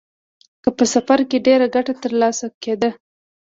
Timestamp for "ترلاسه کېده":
2.03-2.89